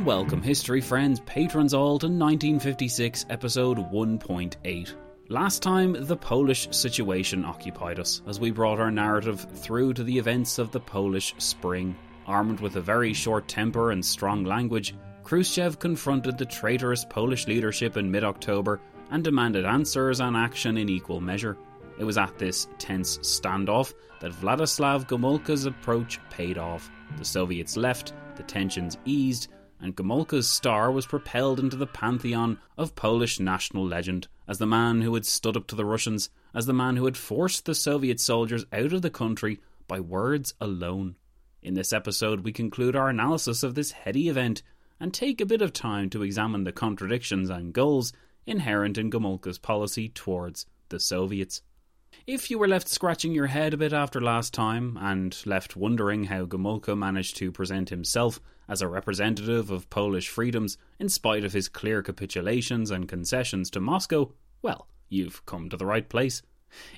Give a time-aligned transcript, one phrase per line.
[0.00, 4.94] And welcome, history friends, patrons all, to 1956 episode 1.8.
[5.28, 10.16] Last time, the Polish situation occupied us as we brought our narrative through to the
[10.16, 11.94] events of the Polish Spring.
[12.26, 17.98] Armed with a very short temper and strong language, Khrushchev confronted the traitorous Polish leadership
[17.98, 21.58] in mid October and demanded answers and action in equal measure.
[21.98, 26.90] It was at this tense standoff that Vladislav Gomulka's approach paid off.
[27.18, 29.48] The Soviets left, the tensions eased,
[29.80, 35.00] and Gomulka's star was propelled into the pantheon of Polish national legend as the man
[35.00, 38.20] who had stood up to the Russians, as the man who had forced the Soviet
[38.20, 41.16] soldiers out of the country by words alone.
[41.62, 44.62] In this episode, we conclude our analysis of this heady event
[44.98, 48.12] and take a bit of time to examine the contradictions and goals
[48.46, 51.62] inherent in Gomulka's policy towards the Soviets.
[52.26, 56.24] If you were left scratching your head a bit after last time, and left wondering
[56.24, 61.54] how Gomulka managed to present himself as a representative of Polish freedoms in spite of
[61.54, 66.42] his clear capitulations and concessions to Moscow, well, you've come to the right place.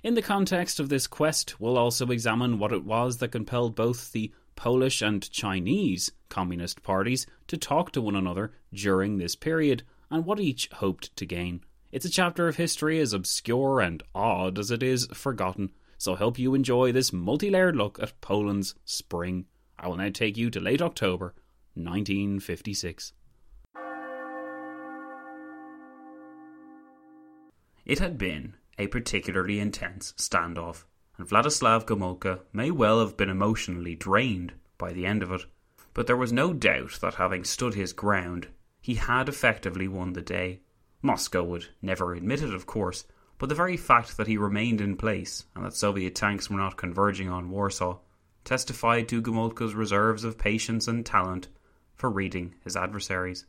[0.02, 4.10] In the context of this quest, we'll also examine what it was that compelled both
[4.10, 10.26] the Polish and Chinese Communist parties to talk to one another during this period, and
[10.26, 11.62] what each hoped to gain.
[11.92, 16.38] It's a chapter of history as obscure and odd as it is forgotten, so hope
[16.38, 19.44] you enjoy this multi layered look at Poland's spring.
[19.78, 21.34] I will now take you to late October
[21.74, 23.12] 1956.
[27.84, 30.84] It had been a particularly intense standoff,
[31.18, 35.44] and Vladislav Gomulka may well have been emotionally drained by the end of it.
[35.92, 38.48] But there was no doubt that having stood his ground,
[38.80, 40.60] he had effectively won the day.
[41.02, 43.04] Moscow would never admit it, of course,
[43.38, 46.76] but the very fact that he remained in place and that Soviet tanks were not
[46.76, 47.98] converging on Warsaw
[48.44, 51.48] testified to Gomulka's reserves of patience and talent
[51.96, 53.44] for reading his adversaries.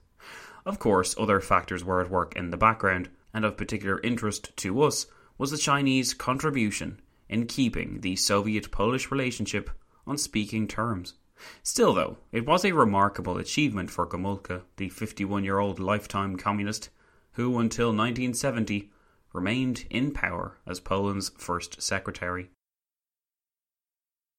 [0.66, 4.81] Of course, other factors were at work in the background, and of particular interest to
[4.81, 9.69] us was the Chinese contribution in keeping the Soviet Polish relationship
[10.06, 11.16] on speaking terms.
[11.63, 16.90] Still, though, it was a remarkable achievement for Gomulka, the 51 year old lifetime communist,
[17.34, 18.90] who until 1970
[19.34, 22.50] remained in power as Poland's first secretary.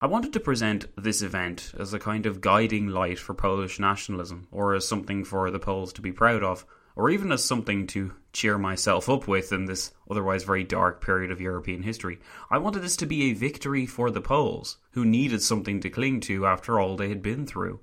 [0.01, 4.49] I wanted to present this event as a kind of guiding light for Polish nationalism,
[4.51, 6.67] or as something for the Poles to be proud of,
[6.97, 11.31] or even as something to cheer myself up with in this otherwise very dark period
[11.31, 12.19] of European history.
[12.51, 16.21] I wanted this to be a victory for the Poles, who needed something to cling
[16.21, 17.81] to after all they had been through.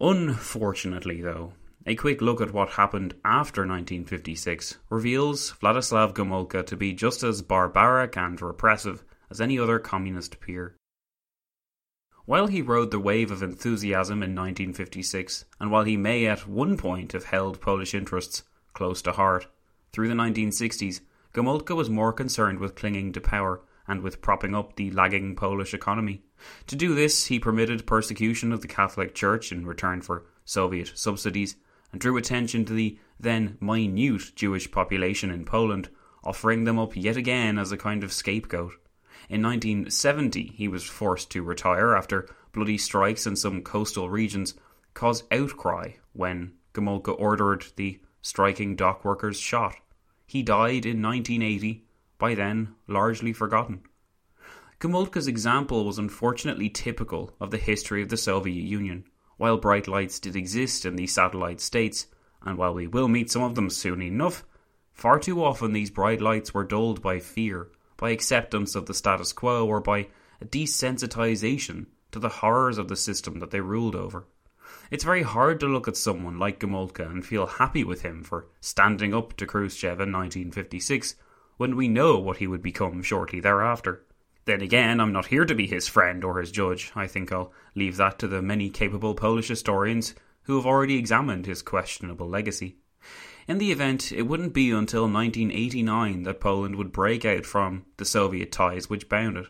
[0.00, 1.52] Unfortunately, though,
[1.84, 7.42] a quick look at what happened after 1956 reveals Vladislav Gomulka to be just as
[7.42, 10.76] barbaric and repressive as any other communist peer.
[12.24, 16.76] While he rode the wave of enthusiasm in 1956, and while he may at one
[16.76, 18.44] point have held Polish interests
[18.74, 19.48] close to heart,
[19.92, 21.00] through the 1960s,
[21.34, 25.74] Gomulka was more concerned with clinging to power and with propping up the lagging Polish
[25.74, 26.22] economy.
[26.68, 31.56] To do this, he permitted persecution of the Catholic Church in return for Soviet subsidies
[31.92, 35.88] and drew attention to the then minute Jewish population in Poland,
[36.24, 38.72] offering them up yet again as a kind of scapegoat.
[39.28, 44.54] In 1970, he was forced to retire after bloody strikes in some coastal regions
[44.94, 49.76] caused outcry when Gomulka ordered the striking dock workers shot.
[50.26, 51.84] He died in 1980,
[52.18, 53.82] by then largely forgotten.
[54.80, 59.04] Gomulka's example was unfortunately typical of the history of the Soviet Union.
[59.42, 62.06] While bright lights did exist in the satellite states,
[62.42, 64.44] and while we will meet some of them soon enough,
[64.92, 67.66] far too often these bright lights were dulled by fear,
[67.96, 70.06] by acceptance of the status quo, or by
[70.40, 74.28] a desensitization to the horrors of the system that they ruled over.
[74.92, 78.46] It's very hard to look at someone like Gomulka and feel happy with him for
[78.60, 81.16] standing up to Khrushchev in 1956
[81.56, 84.04] when we know what he would become shortly thereafter.
[84.44, 86.90] Then again, I'm not here to be his friend or his judge.
[86.96, 91.46] I think I'll leave that to the many capable Polish historians who have already examined
[91.46, 92.76] his questionable legacy.
[93.46, 98.04] In the event, it wouldn't be until 1989 that Poland would break out from the
[98.04, 99.46] Soviet ties which bound it.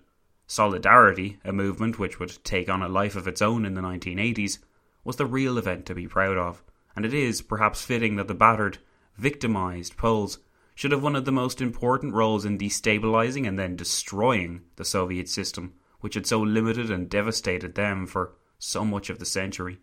[0.46, 4.58] Solidarity, a movement which would take on a life of its own in the 1980s,
[5.04, 6.62] was the real event to be proud of,
[6.94, 8.78] and it is perhaps fitting that the battered,
[9.16, 10.38] victimized Poles
[10.74, 15.28] should have one of the most important roles in destabilizing and then destroying the Soviet
[15.28, 19.78] system, which had so limited and devastated them for so much of the century.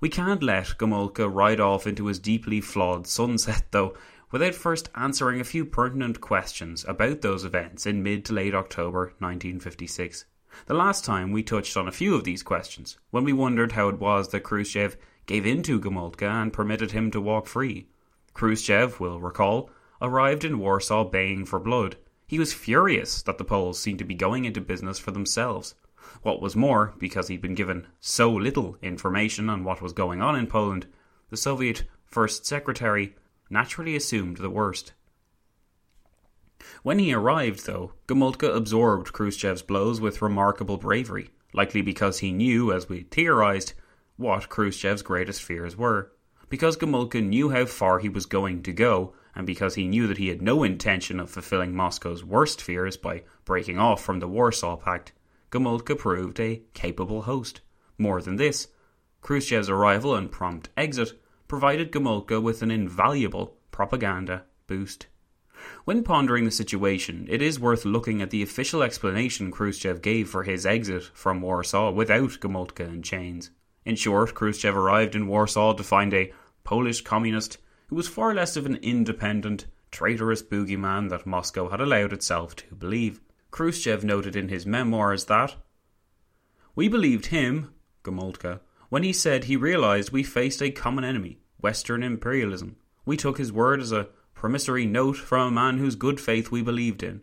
[0.00, 3.94] We can't let Gomulka ride off into his deeply flawed sunset, though,
[4.30, 9.12] without first answering a few pertinent questions about those events in mid to late October
[9.18, 10.24] 1956.
[10.66, 13.88] The last time we touched on a few of these questions, when we wondered how
[13.88, 14.96] it was that Khrushchev
[15.26, 17.88] gave in to Gomulka and permitted him to walk free.
[18.32, 21.96] Khrushchev, will recall, arrived in Warsaw baying for blood.
[22.26, 25.74] He was furious that the Poles seemed to be going into business for themselves.
[26.22, 30.36] What was more, because he'd been given so little information on what was going on
[30.36, 30.86] in Poland,
[31.30, 33.14] the Soviet First Secretary
[33.50, 34.92] naturally assumed the worst.
[36.82, 42.72] When he arrived, though, Gomulka absorbed Khrushchev's blows with remarkable bravery, likely because he knew,
[42.72, 43.74] as we theorized,
[44.16, 46.12] what Khrushchev's greatest fears were.
[46.48, 50.16] Because Gomulka knew how far he was going to go, and because he knew that
[50.16, 54.76] he had no intention of fulfilling Moscow's worst fears by breaking off from the Warsaw
[54.76, 55.12] Pact,
[55.50, 57.60] Gomulka proved a capable host.
[57.98, 58.68] More than this,
[59.20, 65.06] Khrushchev's arrival and prompt exit provided Gomulka with an invaluable propaganda boost.
[65.84, 70.44] When pondering the situation, it is worth looking at the official explanation Khrushchev gave for
[70.44, 73.50] his exit from Warsaw without Gomulka in chains.
[73.84, 76.32] In short, Khrushchev arrived in Warsaw to find a
[76.64, 82.12] Polish communist who was far less of an independent, traitorous boogeyman that Moscow had allowed
[82.12, 83.20] itself to believe.
[83.50, 85.54] Khrushchev noted in his memoirs that
[86.74, 87.72] We believed him,
[88.02, 92.76] Gomulka, when he said he realized we faced a common enemy, Western imperialism.
[93.04, 96.62] We took his word as a promissory note from a man whose good faith we
[96.62, 97.22] believed in.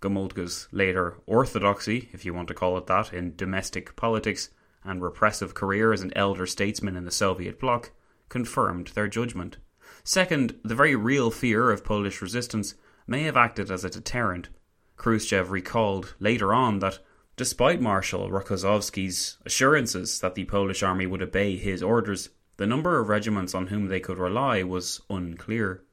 [0.00, 4.50] Gomulka's later orthodoxy, if you want to call it that, in domestic politics
[4.84, 7.92] and repressive career as an elder statesman in the Soviet bloc
[8.28, 9.56] confirmed their judgment.
[10.04, 12.74] Second, the very real fear of Polish resistance
[13.06, 14.48] may have acted as a deterrent.
[14.96, 16.98] Khrushchev recalled later on that
[17.36, 23.08] despite Marshal Rokossovsky's assurances that the Polish army would obey his orders, the number of
[23.08, 25.84] regiments on whom they could rely was unclear.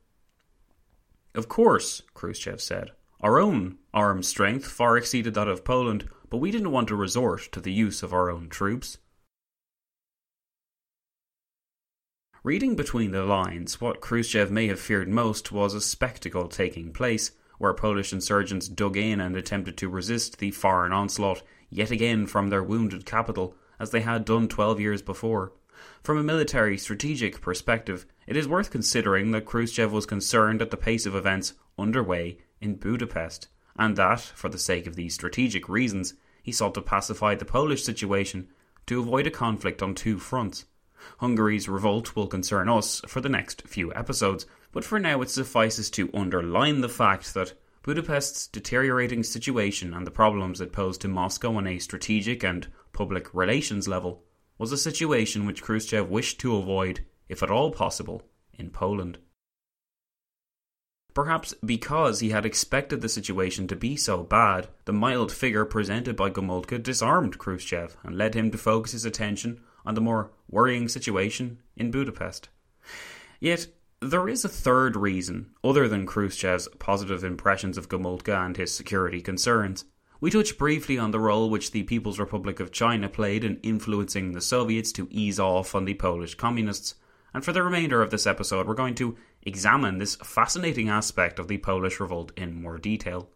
[1.36, 6.52] Of course, Khrushchev said, our own armed strength far exceeded that of Poland, but we
[6.52, 8.98] didn't want to resort to the use of our own troops.
[12.46, 17.32] Reading between the lines, what Khrushchev may have feared most was a spectacle taking place,
[17.58, 22.50] where Polish insurgents dug in and attempted to resist the foreign onslaught yet again from
[22.50, 25.54] their wounded capital, as they had done twelve years before.
[26.04, 30.76] From a military strategic perspective, it is worth considering that Khrushchev was concerned at the
[30.76, 36.16] pace of events underway in Budapest, and that, for the sake of these strategic reasons,
[36.44, 38.50] he sought to pacify the Polish situation
[38.86, 40.66] to avoid a conflict on two fronts.
[41.20, 45.90] Hungary's revolt will concern us for the next few episodes, but for now it suffices
[45.92, 51.56] to underline the fact that Budapest's deteriorating situation and the problems it posed to Moscow
[51.56, 54.24] on a strategic and public relations level
[54.58, 58.24] was a situation which Khrushchev wished to avoid, if at all possible,
[58.58, 59.18] in Poland.
[61.14, 66.16] Perhaps because he had expected the situation to be so bad, the mild figure presented
[66.16, 70.88] by Gomulka disarmed Khrushchev and led him to focus his attention on the more worrying
[70.88, 72.50] situation in Budapest.
[73.40, 73.68] Yet,
[74.00, 79.22] there is a third reason, other than Khrushchev's positive impressions of Gomulka and his security
[79.22, 79.86] concerns.
[80.20, 84.32] We touch briefly on the role which the People's Republic of China played in influencing
[84.32, 86.96] the Soviets to ease off on the Polish communists,
[87.34, 91.48] and for the remainder of this episode, we're going to examine this fascinating aspect of
[91.48, 93.30] the Polish revolt in more detail.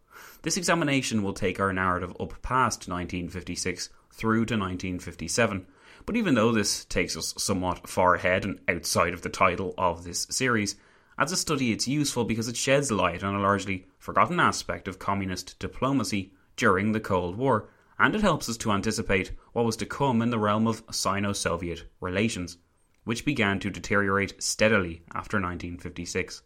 [0.44, 5.66] This examination will take our narrative up past 1956 through to 1957,
[6.08, 10.06] But even though this takes us somewhat far ahead and outside of the title of
[10.06, 10.78] this series,
[11.18, 15.00] as a study it's useful because it sheds light on a largely forgotten aspect of
[15.00, 17.68] communist diplomacy during the Cold War,
[18.00, 21.34] and it helps us to anticipate what was to come in the realm of Sino
[21.34, 22.58] Soviet relations,
[23.04, 26.42] which began to deteriorate steadily after 1956.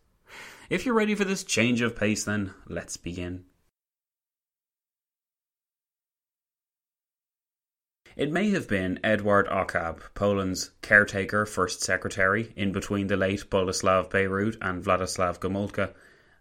[0.72, 3.46] If you're ready for this change of pace, then let's begin.
[8.18, 14.10] It may have been Edward Ochab, Poland's caretaker first secretary in between the late Boleslav
[14.10, 15.94] Bierut and Vladislav Gomulka,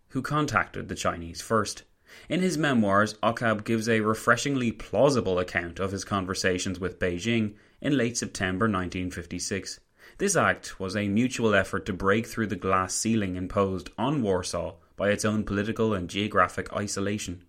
[0.08, 1.84] who contacted the Chinese first.
[2.28, 7.96] In his memoirs, Ochab gives a refreshingly plausible account of his conversations with Beijing in
[7.96, 9.78] late September 1956.
[10.18, 14.74] This act was a mutual effort to break through the glass ceiling imposed on Warsaw
[14.96, 17.44] by its own political and geographic isolation.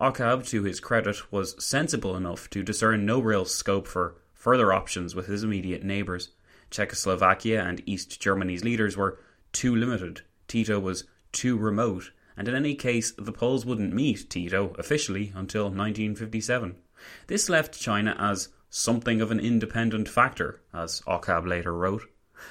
[0.00, 5.14] Ochab, to his credit, was sensible enough to discern no real scope for further options
[5.14, 6.30] with his immediate neighbours.
[6.70, 9.18] Czechoslovakia and East Germany's leaders were
[9.52, 14.74] too limited, Tito was too remote, and in any case, the Poles wouldn't meet Tito
[14.78, 16.76] officially until 1957.
[17.26, 22.02] This left China as something of an independent factor, as Ochab later wrote.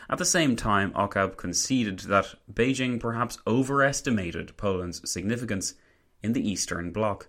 [0.10, 5.74] At the same time, Ochab conceded that Beijing perhaps overestimated Poland's significance
[6.22, 7.28] in the Eastern Bloc.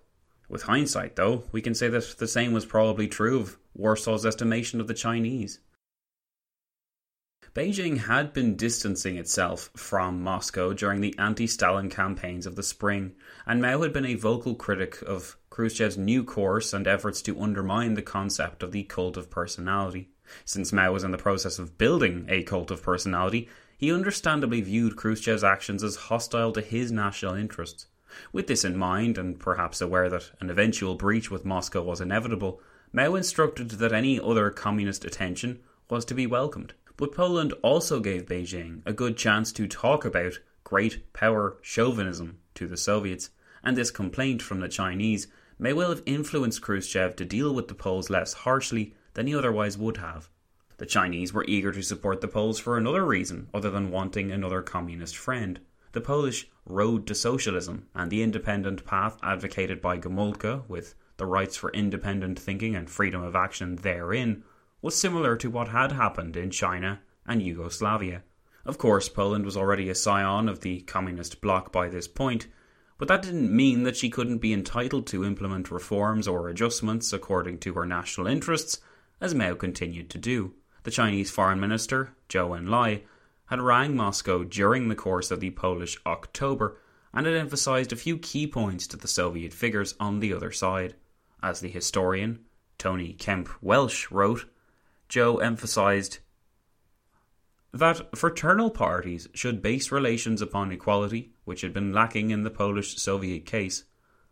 [0.49, 4.81] With hindsight, though, we can say that the same was probably true of Warsaw's estimation
[4.81, 5.61] of the Chinese.
[7.55, 13.17] Beijing had been distancing itself from Moscow during the anti Stalin campaigns of the spring,
[13.45, 17.95] and Mao had been a vocal critic of Khrushchev's new course and efforts to undermine
[17.95, 20.11] the concept of the cult of personality.
[20.45, 24.95] Since Mao was in the process of building a cult of personality, he understandably viewed
[24.95, 27.87] Khrushchev's actions as hostile to his national interests.
[28.33, 32.61] With this in mind, and perhaps aware that an eventual breach with Moscow was inevitable,
[32.93, 36.75] Mao instructed that any other communist attention was to be welcomed.
[36.97, 42.67] But Poland also gave Beijing a good chance to talk about great power chauvinism to
[42.67, 43.31] the Soviets,
[43.63, 47.75] and this complaint from the Chinese may well have influenced Khrushchev to deal with the
[47.75, 50.29] Poles less harshly than he otherwise would have.
[50.79, 54.63] The Chinese were eager to support the Poles for another reason other than wanting another
[54.63, 55.61] communist friend
[55.93, 61.57] the Polish road to socialism and the independent path advocated by Gomulka, with the rights
[61.57, 64.45] for independent thinking and freedom of action therein,
[64.83, 68.23] was similar to what had happened in China and Yugoslavia.
[68.65, 72.47] Of course, Poland was already a scion of the communist bloc by this point,
[72.99, 77.59] but that didn't mean that she couldn't be entitled to implement reforms or adjustments according
[77.61, 78.81] to her national interests,
[79.21, 80.55] as Mao continued to do.
[80.83, 83.03] The Chinese Foreign Minister, Zhou Enlai,
[83.51, 86.79] had rang Moscow during the course of the Polish October
[87.13, 90.95] and had emphasized a few key points to the Soviet figures on the other side.
[91.43, 92.45] As the historian
[92.79, 94.47] Tony Kemp Welch wrote,
[95.09, 96.21] Zhou emphasized
[97.73, 102.97] that fraternal parties should base relations upon equality, which had been lacking in the Polish
[102.99, 103.83] Soviet case.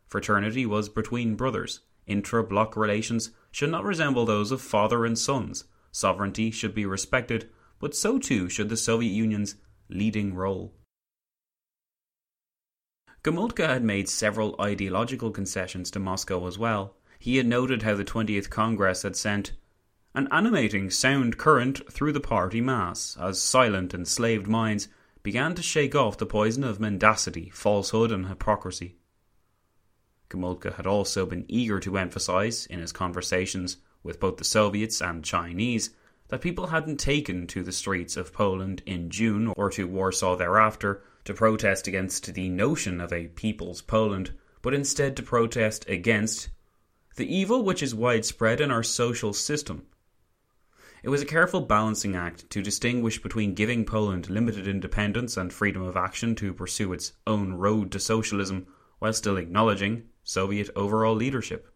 [0.06, 1.80] Fraternity was between brothers.
[2.06, 5.64] Intra bloc relations should not resemble those of father and sons.
[5.90, 9.56] Sovereignty should be respected, but so too should the Soviet Union's
[9.88, 10.74] leading role.
[13.22, 16.96] Gomulka had made several ideological concessions to Moscow as well.
[17.18, 19.52] He had noted how the 20th Congress had sent
[20.14, 24.88] an animating sound current through the party mass as silent, enslaved minds
[25.22, 28.96] began to shake off the poison of mendacity, falsehood, and hypocrisy.
[30.30, 35.24] Gomulka had also been eager to emphasize, in his conversations with both the Soviets and
[35.24, 35.90] Chinese,
[36.28, 41.02] that people hadn't taken to the streets of Poland in June or to Warsaw thereafter
[41.24, 44.32] to protest against the notion of a people's Poland,
[44.62, 46.48] but instead to protest against
[47.16, 49.86] the evil which is widespread in our social system.
[51.02, 55.82] It was a careful balancing act to distinguish between giving Poland limited independence and freedom
[55.82, 58.66] of action to pursue its own road to socialism
[58.98, 61.72] while still acknowledging Soviet overall leadership.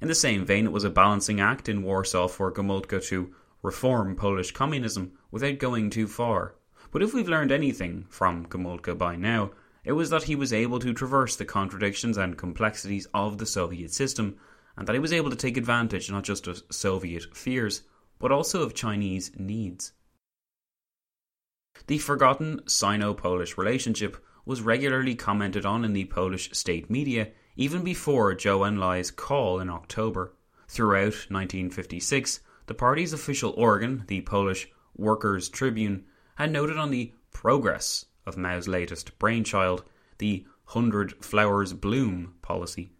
[0.00, 3.34] In the same vein, it was a balancing act in Warsaw for Gomulka to
[3.66, 6.54] reform Polish communism without going too far.
[6.92, 9.50] But if we've learned anything from Gomulka by now,
[9.84, 13.92] it was that he was able to traverse the contradictions and complexities of the Soviet
[13.92, 14.36] system,
[14.76, 17.82] and that he was able to take advantage not just of Soviet fears,
[18.20, 19.92] but also of Chinese needs.
[21.88, 27.82] The forgotten Sino Polish relationship was regularly commented on in the Polish state media even
[27.82, 30.34] before Zhou Enlai's call in October.
[30.68, 36.04] Throughout 1956, the party's official organ, the Polish Workers' Tribune,
[36.36, 39.84] had noted on the progress of Mao's latest brainchild,
[40.18, 42.90] the Hundred Flowers Bloom policy.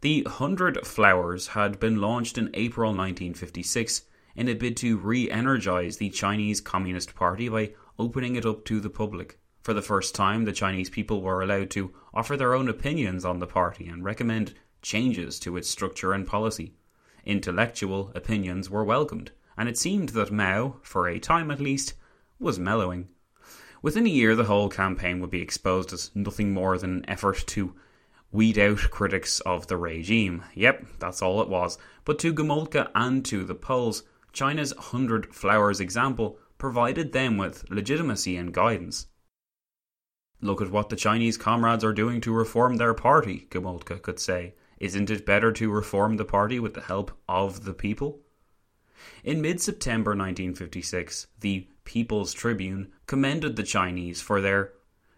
[0.00, 4.02] The Hundred Flowers had been launched in April 1956
[4.34, 8.80] in a bid to re energize the Chinese Communist Party by opening it up to
[8.80, 9.38] the public.
[9.62, 13.38] For the first time, the Chinese people were allowed to offer their own opinions on
[13.38, 16.74] the party and recommend changes to its structure and policy.
[17.24, 21.94] Intellectual opinions were welcomed, and it seemed that Mao, for a time at least,
[22.38, 23.08] was mellowing.
[23.82, 27.44] Within a year, the whole campaign would be exposed as nothing more than an effort
[27.48, 27.74] to
[28.30, 30.42] weed out critics of the regime.
[30.54, 31.78] Yep, that's all it was.
[32.04, 38.36] But to Gomulka and to the Poles, China's Hundred Flowers example provided them with legitimacy
[38.36, 39.06] and guidance.
[40.40, 44.54] Look at what the Chinese comrades are doing to reform their party, Gomulka could say.
[44.82, 48.18] Isn't it better to reform the party with the help of the people?
[49.22, 54.72] In mid September 1956, the People's Tribune commended the Chinese for their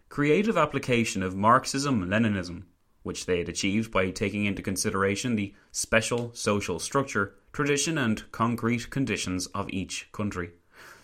[0.07, 2.65] creative application of Marxism Leninism,
[3.01, 8.91] which they had achieved by taking into consideration the special social structure tradition, and concrete
[8.91, 10.51] conditions of each country.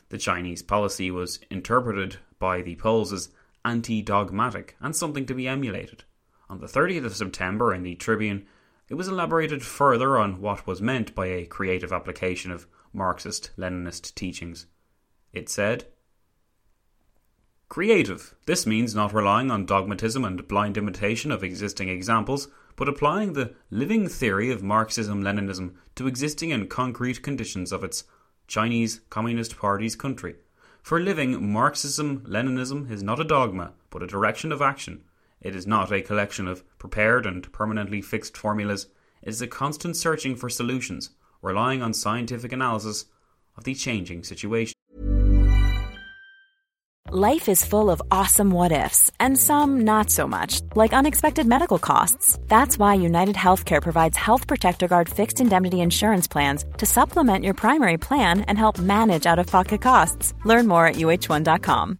[0.10, 3.30] The Chinese policy was interpreted by the Poles as
[3.65, 6.03] anti dogmatic and something to be emulated.
[6.51, 8.46] On the 30th of September in the Tribune,
[8.89, 14.13] it was elaborated further on what was meant by a creative application of Marxist Leninist
[14.15, 14.65] teachings.
[15.31, 15.86] It said,
[17.70, 18.36] Creative.
[18.48, 23.53] This means not relying on dogmatism and blind imitation of existing examples, but applying the
[23.70, 28.03] living theory of Marxism Leninism to existing and concrete conditions of its
[28.48, 30.36] Chinese Communist Party's country.
[30.84, 35.05] For living, Marxism Leninism is not a dogma, but a direction of action.
[35.42, 38.88] It is not a collection of prepared and permanently fixed formulas.
[39.24, 41.10] It is a constant searching for solutions,
[41.42, 43.06] relying on scientific analysis
[43.58, 44.76] of the changing situation.
[47.14, 51.78] Life is full of awesome what ifs, and some not so much, like unexpected medical
[51.78, 52.40] costs.
[52.48, 57.54] That's why United Healthcare provides Health Protector Guard fixed indemnity insurance plans to supplement your
[57.54, 60.34] primary plan and help manage out of pocket costs.
[60.46, 62.00] Learn more at uh1.com.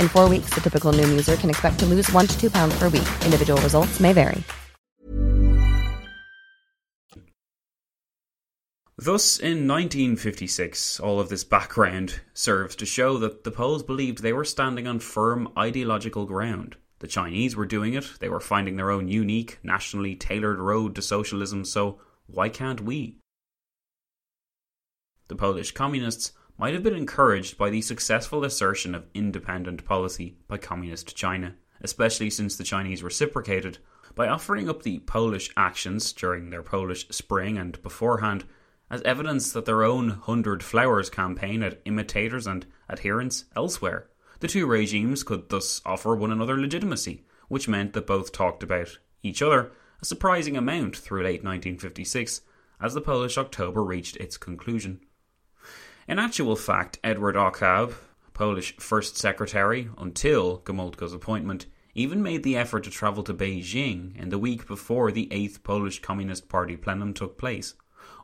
[0.00, 2.76] In four weeks, the typical Noom user can expect to lose one to two pounds
[2.76, 3.06] per week.
[3.24, 4.42] Individual results may vary.
[8.98, 14.32] Thus, in 1956, all of this background serves to show that the Poles believed they
[14.32, 16.76] were standing on firm ideological ground.
[17.00, 21.02] The Chinese were doing it, they were finding their own unique, nationally tailored road to
[21.02, 23.18] socialism, so why can't we?
[25.28, 30.56] The Polish communists might have been encouraged by the successful assertion of independent policy by
[30.56, 33.78] Communist China, especially since the Chinese reciprocated
[34.14, 38.44] by offering up the Polish actions during their Polish Spring and beforehand
[38.90, 44.08] as evidence that their own Hundred Flowers campaign had imitators and adherents elsewhere.
[44.40, 48.98] The two regimes could thus offer one another legitimacy, which meant that both talked about
[49.22, 52.42] each other a surprising amount through late 1956
[52.80, 55.00] as the Polish October reached its conclusion.
[56.08, 57.92] In actual fact, Edward Ochab,
[58.32, 64.28] Polish First Secretary until Gomulka's appointment, even made the effort to travel to Beijing in
[64.28, 67.74] the week before the 8th Polish Communist Party plenum took place.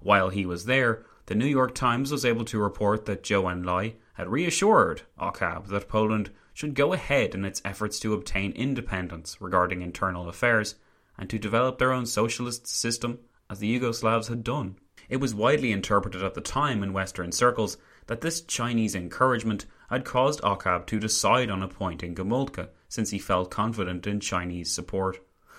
[0.00, 3.94] While he was there, the New York Times was able to report that Zhou Enlai
[4.14, 9.82] had reassured Ochab that Poland should go ahead in its efforts to obtain independence regarding
[9.82, 10.76] internal affairs
[11.18, 13.18] and to develop their own socialist system
[13.50, 14.76] as the Yugoslavs had done.
[15.12, 20.06] It was widely interpreted at the time in Western circles that this Chinese encouragement had
[20.06, 25.18] caused Ochab to decide on appointing Gomulka, since he felt confident in Chinese support.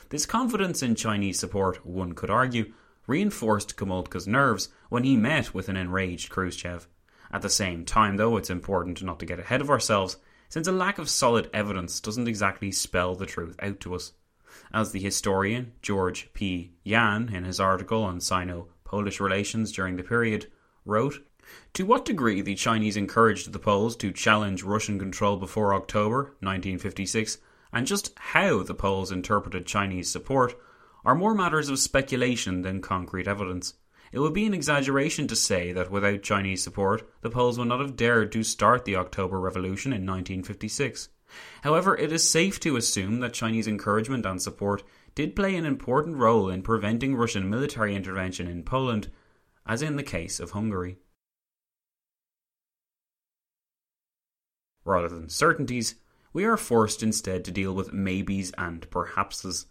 [0.10, 2.74] This confidence in Chinese support, one could argue,
[3.06, 6.88] reinforced Gomulka's nerves when he met with an enraged Khrushchev.
[7.32, 10.18] At the same time, though, it's important not to get ahead of ourselves,
[10.50, 14.13] since a lack of solid evidence doesn't exactly spell the truth out to us.
[14.74, 16.72] As the historian George P.
[16.84, 20.51] Yan, in his article on Sino Polish relations during the period,
[20.86, 21.25] wrote
[21.73, 27.39] To what degree the Chinese encouraged the Poles to challenge Russian control before October 1956,
[27.71, 30.56] and just how the Poles interpreted Chinese support,
[31.03, 33.73] are more matters of speculation than concrete evidence.
[34.12, 37.79] It would be an exaggeration to say that without Chinese support, the Poles would not
[37.79, 41.10] have dared to start the October Revolution in 1956.
[41.63, 44.84] However, it is safe to assume that Chinese encouragement and support
[45.15, 49.10] did play an important role in preventing Russian military intervention in Poland,
[49.65, 50.97] as in the case of Hungary.
[54.86, 55.95] Rather than certainties,
[56.34, 59.67] we are forced instead to deal with maybes and perhapses.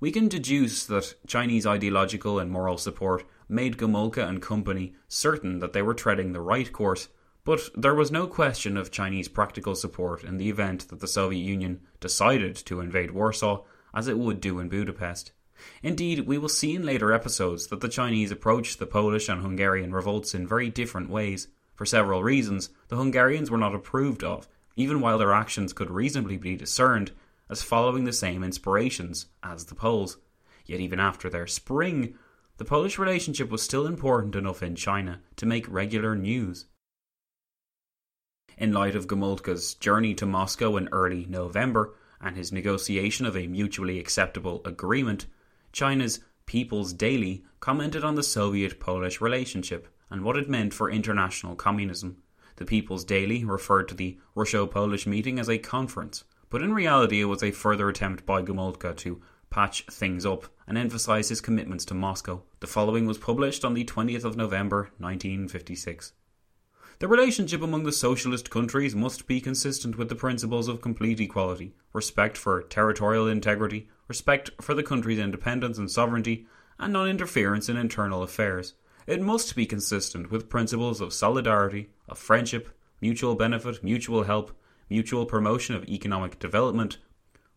[0.00, 5.72] We can deduce that Chinese ideological and moral support made Gomulka and company certain that
[5.72, 7.08] they were treading the right course,
[7.44, 11.40] but there was no question of Chinese practical support in the event that the Soviet
[11.40, 13.62] Union decided to invade Warsaw,
[13.96, 15.32] as it would do in Budapest.
[15.82, 19.92] Indeed, we will see in later episodes that the Chinese approached the Polish and Hungarian
[19.92, 21.48] revolts in very different ways.
[21.74, 26.36] For several reasons, the Hungarians were not approved of, even while their actions could reasonably
[26.36, 27.12] be discerned
[27.48, 30.18] as following the same inspirations as the Poles.
[30.66, 32.18] Yet, even after their spring,
[32.58, 36.66] the Polish relationship was still important enough in China to make regular news.
[38.58, 43.46] In light of Gomulka's journey to Moscow in early November and his negotiation of a
[43.46, 45.26] mutually acceptable agreement,
[45.72, 51.56] China's People's Daily commented on the Soviet Polish relationship and what it meant for international
[51.56, 52.18] communism.
[52.56, 57.20] The People's Daily referred to the Russo Polish meeting as a conference, but in reality
[57.20, 61.84] it was a further attempt by Gomulka to patch things up and emphasize his commitments
[61.86, 62.42] to Moscow.
[62.60, 66.12] The following was published on the 20th of November 1956.
[66.98, 71.74] The relationship among the socialist countries must be consistent with the principles of complete equality,
[71.92, 76.46] respect for territorial integrity, respect for the country's independence and sovereignty,
[76.78, 78.72] and non interference in internal affairs.
[79.06, 82.70] It must be consistent with principles of solidarity, of friendship,
[83.02, 86.96] mutual benefit, mutual help, mutual promotion of economic development,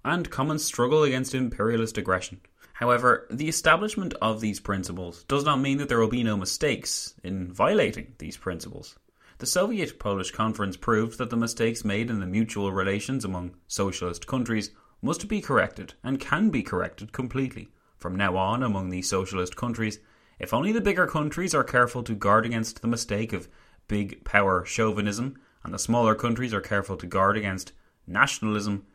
[0.03, 2.41] and common struggle against imperialist aggression.
[2.73, 7.13] However, the establishment of these principles does not mean that there will be no mistakes
[7.23, 8.99] in violating these principles.
[9.39, 14.27] The Soviet Polish Conference proved that the mistakes made in the mutual relations among socialist
[14.27, 14.71] countries
[15.01, 17.69] must be corrected and can be corrected completely.
[17.95, 19.99] From now on, among the socialist countries,
[20.39, 23.47] if only the bigger countries are careful to guard against the mistake of
[23.87, 27.71] big power chauvinism, and the smaller countries are careful to guard against
[28.05, 28.85] nationalism,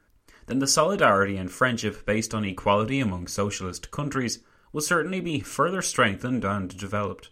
[0.44, 4.40] then the solidarity and friendship based on equality among socialist countries
[4.74, 7.30] will certainly be further strengthened and developed.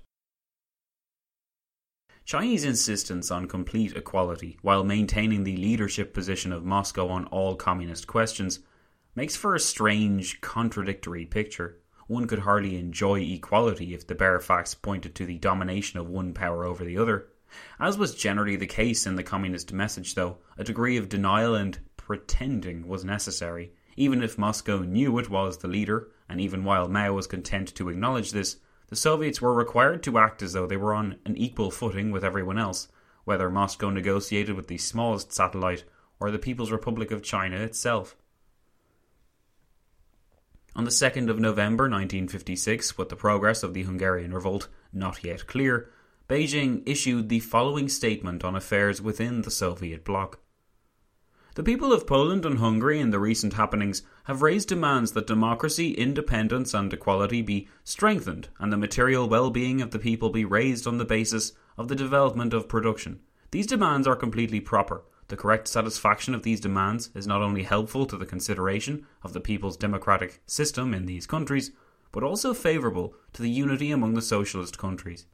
[2.25, 8.07] Chinese insistence on complete equality while maintaining the leadership position of Moscow on all communist
[8.07, 8.61] questions
[9.17, 11.81] makes for a strange, contradictory picture.
[12.07, 16.33] One could hardly enjoy equality if the bare facts pointed to the domination of one
[16.33, 17.27] power over the other.
[17.81, 21.79] As was generally the case in the communist message, though, a degree of denial and
[21.97, 23.73] pretending was necessary.
[23.97, 27.89] Even if Moscow knew it was the leader, and even while Mao was content to
[27.89, 28.57] acknowledge this,
[28.93, 32.23] the Soviets were required to act as though they were on an equal footing with
[32.23, 32.89] everyone else,
[33.25, 35.85] whether Moscow negotiated with the smallest satellite
[36.21, 38.15] or the People's Republic of China itself.
[40.77, 45.47] On the 2nd of November 1956, with the progress of the Hungarian revolt not yet
[45.47, 45.89] clear,
[46.29, 50.39] Beijing issued the following statement on affairs within the Soviet bloc.
[51.55, 55.93] The people of Poland and Hungary in the recent happenings have raised demands that democracy,
[55.93, 60.87] independence, and equality be strengthened and the material well being of the people be raised
[60.87, 63.21] on the basis of the development of production.
[63.51, 65.03] These demands are completely proper.
[65.29, 69.41] The correct satisfaction of these demands is not only helpful to the consideration of the
[69.41, 71.71] people's democratic system in these countries,
[72.13, 75.27] but also favourable to the unity among the socialist countries.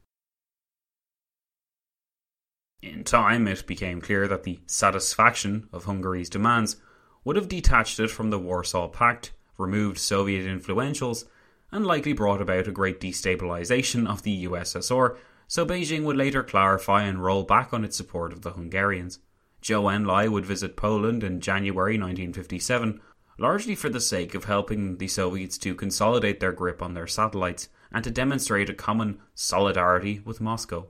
[2.81, 6.77] In time, it became clear that the satisfaction of Hungary's demands
[7.25, 11.25] would have detached it from the Warsaw Pact, removed Soviet influentials,
[11.71, 17.03] and likely brought about a great destabilization of the USSR, so Beijing would later clarify
[17.03, 19.19] and roll back on its support of the Hungarians.
[19.61, 23.01] Zhou Enlai would visit Poland in January 1957,
[23.37, 27.67] largely for the sake of helping the Soviets to consolidate their grip on their satellites
[27.91, 30.87] and to demonstrate a common solidarity with Moscow.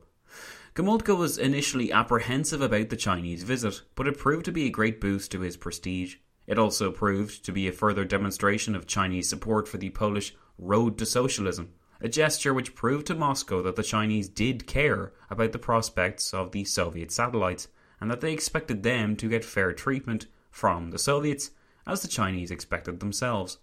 [0.80, 5.02] Gomulka was initially apprehensive about the Chinese visit, but it proved to be a great
[5.02, 6.16] boost to his prestige.
[6.48, 10.98] It also proved to be a further demonstration of Chinese support for the Polish road
[10.98, 15.60] to socialism, a gesture which proved to Moscow that the Chinese did care about the
[15.60, 17.68] prospects of the Soviet satellites
[18.00, 21.52] and that they expected them to get fair treatment from the Soviets
[21.86, 23.58] as the Chinese expected themselves.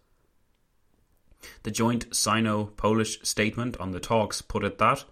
[1.63, 5.07] The joint Sino Polish statement on the talks put it that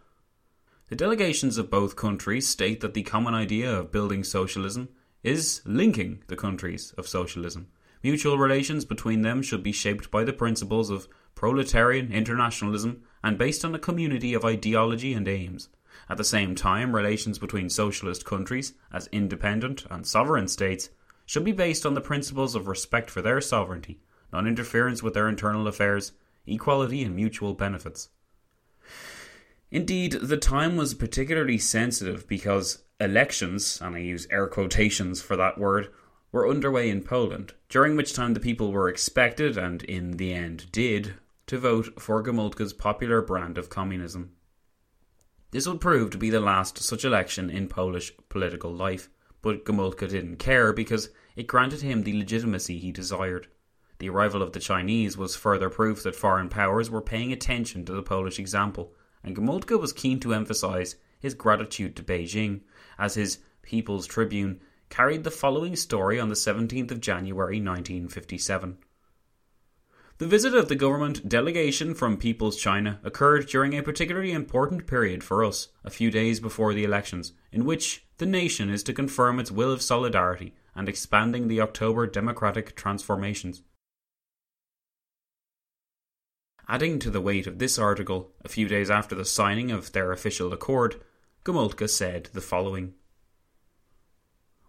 [0.95, 4.91] The delegations of both countries state that the common idea of building socialism
[5.25, 7.67] is linking the countries of socialism.
[8.05, 13.65] Mutual relations between them should be shaped by the principles of proletarian internationalism and based
[13.65, 15.69] on a community of ideology and aims.
[16.09, 20.91] At the same time, relations between socialist countries, as independent and sovereign states,
[21.27, 23.99] should be based on the principles of respect for their sovereignty,
[24.33, 26.13] non interference with their internal affairs,
[26.47, 28.11] equality, and mutual benefits.
[29.75, 35.59] Indeed, the time was particularly sensitive because elections, and I use air quotations for that
[35.59, 35.89] word,
[36.31, 40.71] were underway in Poland, during which time the people were expected, and in the end
[40.71, 41.15] did,
[41.49, 44.31] to vote for Gomulka's popular brand of communism.
[45.51, 49.11] This would prove to be the last such election in Polish political life,
[49.43, 53.49] but Gomulka didn't care because it granted him the legitimacy he desired.
[53.99, 57.93] The arrival of the Chinese was further proof that foreign powers were paying attention to
[57.93, 62.61] the Polish example, and Gomulka was keen to emphasize his gratitude to Beijing,
[62.99, 64.61] as his People's Tribune
[64.91, 68.79] carried the following story on the 17th of January 1957.
[70.19, 75.25] The visit of the government delegation from People's China occurred during a particularly important period
[75.25, 79.41] for us, a few days before the elections, in which the nation is to confirm
[79.41, 83.63] its will of solidarity and expanding the October democratic transformations.
[86.67, 90.13] Adding to the weight of this article, a few days after the signing of their
[90.13, 90.99] official accord,
[91.45, 92.95] Gomulka said the following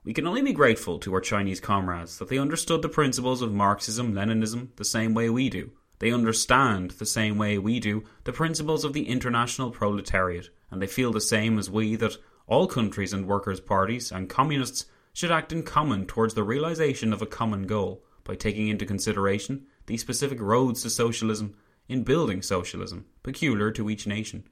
[0.04, 3.54] We can only be grateful to our Chinese comrades that they understood the principles of
[3.54, 5.72] Marxism Leninism the same way we do.
[6.00, 10.88] They understand the same way we do the principles of the international proletariat, and they
[10.88, 15.54] feel the same as we that all countries and workers' parties and communists should act
[15.54, 20.42] in common towards the realization of a common goal by taking into consideration the specific
[20.42, 21.56] roads to socialism
[21.88, 24.44] in building socialism peculiar to each nation.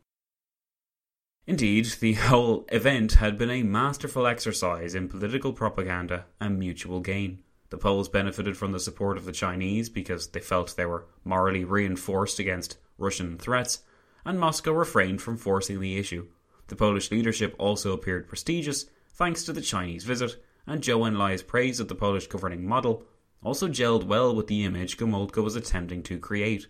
[1.45, 7.39] Indeed, the whole event had been a masterful exercise in political propaganda and mutual gain.
[7.69, 11.65] The Poles benefited from the support of the Chinese because they felt they were morally
[11.65, 13.81] reinforced against Russian threats,
[14.23, 16.27] and Moscow refrained from forcing the issue.
[16.67, 21.79] The Polish leadership also appeared prestigious thanks to the Chinese visit, and Zhou Enlai's praise
[21.79, 23.03] of the Polish governing model
[23.43, 26.67] also gelled well with the image Gomulka was attempting to create.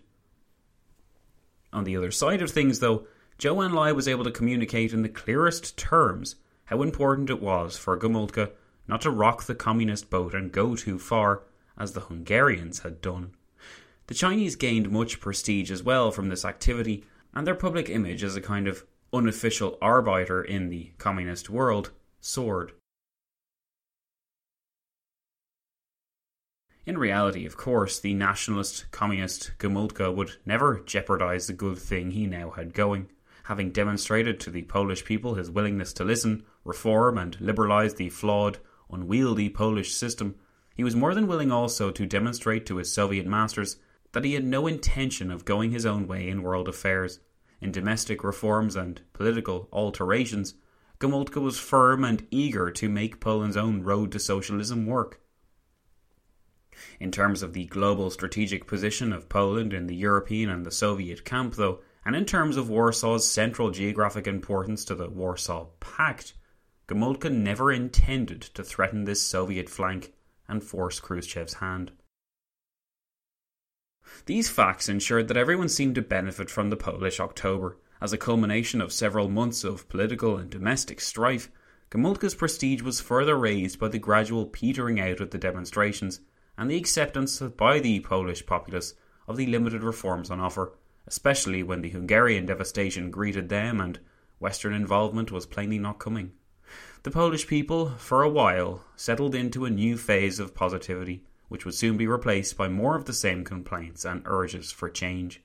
[1.74, 3.08] On the other side of things, though,
[3.38, 7.98] Zhou Enlai was able to communicate in the clearest terms how important it was for
[7.98, 8.52] Gomulka
[8.86, 11.42] not to rock the communist boat and go too far,
[11.76, 13.32] as the Hungarians had done.
[14.06, 18.36] The Chinese gained much prestige as well from this activity, and their public image as
[18.36, 22.72] a kind of unofficial arbiter in the communist world soared.
[26.86, 32.26] In reality, of course, the nationalist communist Gomulka would never jeopardize the good thing he
[32.26, 33.08] now had going.
[33.44, 38.58] Having demonstrated to the Polish people his willingness to listen, reform, and liberalize the flawed,
[38.90, 40.34] unwieldy Polish system,
[40.74, 43.78] he was more than willing also to demonstrate to his Soviet masters
[44.12, 47.20] that he had no intention of going his own way in world affairs.
[47.62, 50.54] In domestic reforms and political alterations,
[50.98, 55.20] Gomulka was firm and eager to make Poland's own road to socialism work.
[56.98, 61.24] In terms of the global strategic position of Poland in the European and the Soviet
[61.24, 66.34] camp, though, and in terms of Warsaw's central geographic importance to the Warsaw Pact,
[66.86, 70.12] Gomulka never intended to threaten this Soviet flank
[70.48, 71.92] and force Khrushchev's hand.
[74.26, 77.78] These facts ensured that everyone seemed to benefit from the Polish October.
[78.00, 81.50] As a culmination of several months of political and domestic strife,
[81.90, 86.20] Gomulka's prestige was further raised by the gradual petering out of the demonstrations
[86.56, 88.94] and the acceptance by the Polish populace
[89.26, 90.72] of the limited reforms on offer,
[91.06, 93.98] especially when the Hungarian devastation greeted them and
[94.38, 96.32] Western involvement was plainly not coming.
[97.02, 101.74] The Polish people, for a while, settled into a new phase of positivity, which would
[101.74, 105.42] soon be replaced by more of the same complaints and urges for change.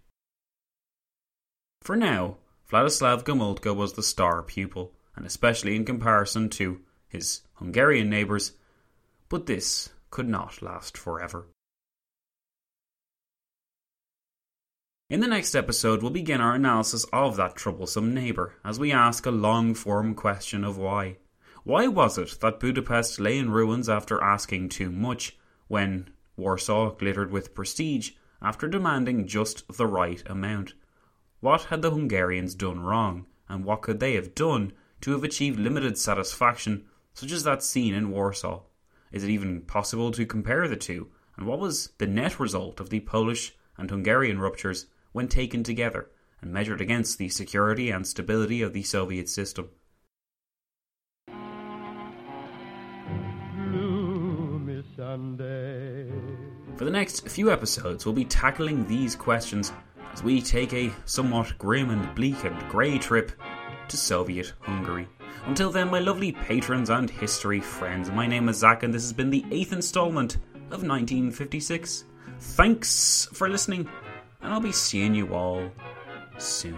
[1.82, 2.38] For now,
[2.70, 8.54] Vladislav Gomulka was the star pupil, and especially in comparison to his Hungarian neighbours,
[9.28, 11.48] but this could not last forever.
[15.10, 19.26] In the next episode, we'll begin our analysis of that troublesome neighbour as we ask
[19.26, 21.18] a long form question of why.
[21.64, 25.36] Why was it that Budapest lay in ruins after asking too much,
[25.68, 30.76] when Warsaw glittered with prestige after demanding just the right amount?
[31.40, 35.60] What had the Hungarians done wrong, and what could they have done to have achieved
[35.60, 38.62] limited satisfaction, such as that seen in Warsaw?
[39.12, 41.10] Is it even possible to compare the two?
[41.38, 46.10] And what was the net result of the Polish and Hungarian ruptures when taken together,
[46.42, 49.70] and measured against the security and stability of the Soviet system.
[56.78, 59.72] For the next few episodes, we'll be tackling these questions
[60.14, 63.32] as we take a somewhat grim and bleak and grey trip
[63.88, 65.08] to Soviet Hungary.
[65.46, 69.14] Until then, my lovely patrons and history friends, my name is Zach, and this has
[69.14, 70.36] been the eighth installment
[70.72, 72.06] of 1956.
[72.40, 73.90] Thanks for listening,
[74.42, 75.72] and I'll be seeing you all
[76.38, 76.78] soon.